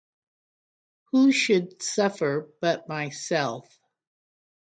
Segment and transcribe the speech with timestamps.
[1.11, 3.79] Who should suffer but myself?